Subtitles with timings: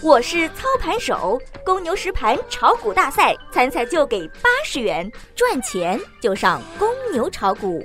[0.00, 7.84] 我是操盘手，公牛实盘炒股大赛参赛就给八十元，赚钱就上公牛炒股。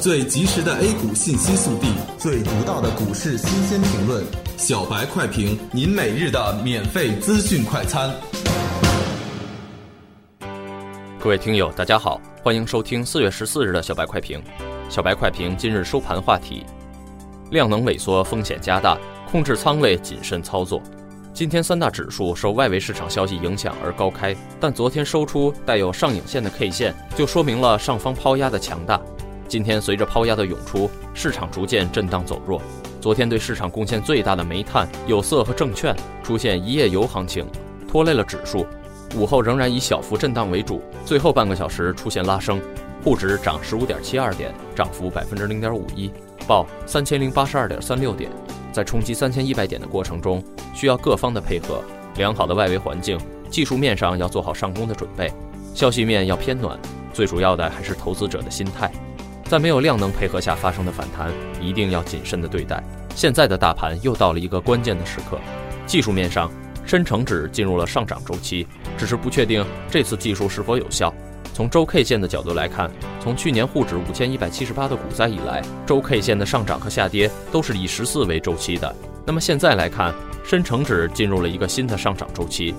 [0.00, 1.88] 最及时的 A 股信息速递，
[2.18, 4.24] 最独到的股市新鲜评论，
[4.56, 8.14] 小白快评，您每日的免费资讯快餐。
[11.18, 14.40] 各位听友，大家好，欢迎收听四月十四日的小白快评。
[14.88, 16.64] 小白快评今日收盘话题：
[17.50, 18.96] 量能萎缩，风险加大，
[19.34, 20.80] 控制仓位，谨慎操作。
[21.32, 29.00] 今天三大指数受外围市场消息影响而高开，但昨天收出带有上影线的 K 线，就说明了上方抛压的强大。
[29.48, 32.62] 今天随着抛压的涌出，市场逐渐震荡走弱。
[33.00, 37.44] 昨天对市场贡献最大的煤炭、有色和证券出现一夜游行情，
[37.88, 38.64] 拖累了指数。
[39.16, 42.62] 午后仍然以小幅震荡为主，最后半个小时出现拉升，
[43.02, 46.08] 沪指涨十五点七二点，涨幅百分之零点五一，
[46.46, 48.30] 报三千零八十二点三六点。
[48.74, 50.42] 在冲击三千一百点的过程中，
[50.74, 51.80] 需要各方的配合，
[52.16, 53.16] 良好的外围环境，
[53.48, 55.32] 技术面上要做好上攻的准备，
[55.72, 56.76] 消息面要偏暖，
[57.12, 58.90] 最主要的还是投资者的心态。
[59.44, 62.82] 在没有量能配合下发生的反弹，一定要谨慎的对待。
[63.14, 65.38] 现在的大盘又到了一个关键的时刻，
[65.86, 66.50] 技术面上，
[66.84, 68.66] 深成指进入了上涨周期，
[68.98, 71.14] 只是不确定这次技术是否有效。
[71.54, 72.90] 从周 K 线的角度来看，
[73.22, 78.92] 从去年沪指五千一百七十八的股灾以来，周 K 线的上涨和下跌都是以十四为周期的。
[79.24, 80.12] 那么现在来看，
[80.44, 82.74] 深成指进入了一个新的上涨周期，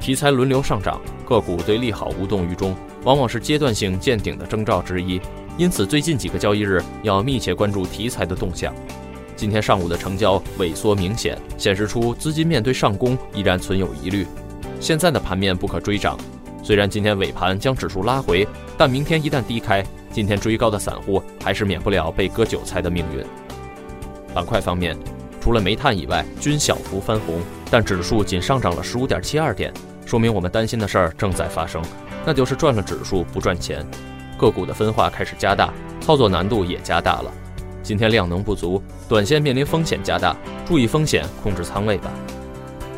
[0.00, 5.20] 题材轮流上涨，个股对利好无动于衷，往往是阶段性见顶的征兆之一。
[5.56, 8.74] 因此，最近几个交易日要密切关注题材的动向。
[9.36, 14.26] 今天上午的成交萎缩明显，显示出资金面对上攻依然存有疑虑。
[14.80, 16.18] 现在的盘面不可追涨，
[16.62, 23.24] 虽然今天尾盘将指数拉回，但明天一旦低开，今天追高的散户还是免不了被割韭菜的命运。
[24.34, 24.96] 板块方面，
[25.40, 29.72] 除了煤炭以外，均小幅翻红，但指数仅上涨了十五点七二点，
[30.04, 31.82] 说明我们担心的事儿正在发生，
[32.24, 33.84] 那就是赚了指数不赚钱。
[34.36, 37.32] 个股的分化开始加大，操作难度也加大了。
[37.82, 42.10] 今天量能不足，短线面临风险加大，注意风险，控制仓位吧。